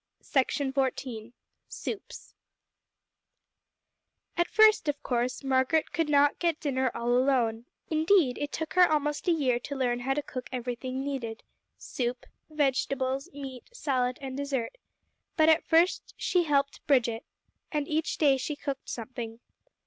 [0.17, 1.33] THE THINGS MARGARET MADE
[1.83, 1.99] FOR DINNER
[4.35, 8.91] At first, of course, Margaret could not get dinner all alone; indeed, it took her
[8.91, 11.43] almost a year to learn how to cook everything needed,
[11.77, 14.79] soup, vegetables, meat, salad, and dessert;
[15.37, 17.23] but at first she helped Bridget,
[17.71, 19.39] and each day she cooked something.